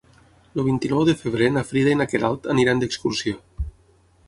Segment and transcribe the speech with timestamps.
[0.53, 3.37] El vint-i-nou de febrer na Frida i na Queralt aniran d'excursió.